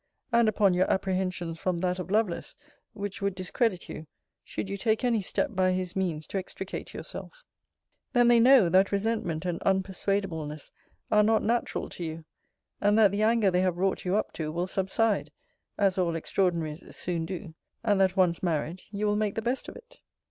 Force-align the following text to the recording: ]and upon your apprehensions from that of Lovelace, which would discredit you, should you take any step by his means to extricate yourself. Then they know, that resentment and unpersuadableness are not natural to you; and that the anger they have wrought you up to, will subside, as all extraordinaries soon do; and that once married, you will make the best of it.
]and 0.33 0.49
upon 0.49 0.73
your 0.73 0.91
apprehensions 0.91 1.59
from 1.59 1.77
that 1.77 1.99
of 1.99 2.09
Lovelace, 2.09 2.55
which 2.93 3.21
would 3.21 3.35
discredit 3.35 3.87
you, 3.87 4.07
should 4.43 4.67
you 4.67 4.75
take 4.75 5.03
any 5.03 5.21
step 5.21 5.53
by 5.53 5.73
his 5.73 5.95
means 5.95 6.25
to 6.25 6.39
extricate 6.39 6.91
yourself. 6.91 7.43
Then 8.13 8.27
they 8.27 8.39
know, 8.39 8.67
that 8.67 8.91
resentment 8.91 9.45
and 9.45 9.59
unpersuadableness 9.61 10.71
are 11.11 11.21
not 11.21 11.43
natural 11.43 11.87
to 11.89 12.03
you; 12.03 12.25
and 12.81 12.97
that 12.97 13.11
the 13.11 13.21
anger 13.21 13.51
they 13.51 13.61
have 13.61 13.77
wrought 13.77 14.03
you 14.03 14.15
up 14.15 14.33
to, 14.33 14.51
will 14.51 14.65
subside, 14.65 15.31
as 15.77 15.99
all 15.99 16.15
extraordinaries 16.15 16.83
soon 16.95 17.27
do; 17.27 17.53
and 17.83 18.01
that 18.01 18.17
once 18.17 18.41
married, 18.41 18.81
you 18.89 19.05
will 19.05 19.15
make 19.15 19.35
the 19.35 19.41
best 19.43 19.67
of 19.69 19.75
it. 19.75 19.99